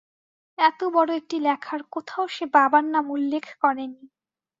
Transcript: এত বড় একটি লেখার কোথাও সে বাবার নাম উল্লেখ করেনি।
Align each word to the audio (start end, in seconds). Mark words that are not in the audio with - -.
এত 0.57 0.79
বড় 0.93 1.09
একটি 1.15 1.37
লেখার 1.39 1.81
কোথাও 1.91 2.25
সে 2.27 2.45
বাবার 2.53 2.85
নাম 2.85 3.05
উল্লেখ 3.11 3.45
করেনি। 3.61 4.03